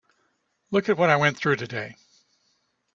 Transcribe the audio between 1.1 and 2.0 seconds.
we went through today.